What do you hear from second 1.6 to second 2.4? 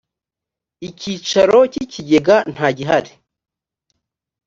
cy’ ikigega